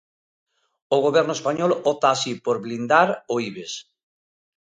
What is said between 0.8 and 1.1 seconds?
O